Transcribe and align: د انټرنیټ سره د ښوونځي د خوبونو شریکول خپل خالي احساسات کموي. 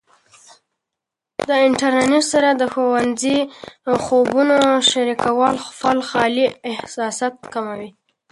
د 1.49 1.49
انټرنیټ 1.67 2.23
سره 2.33 2.49
د 2.61 2.63
ښوونځي 2.73 3.39
د 3.85 3.87
خوبونو 4.03 4.57
شریکول 4.89 5.53
خپل 5.67 5.97
خالي 6.09 6.47
احساسات 6.71 7.35
کموي. 7.53 7.89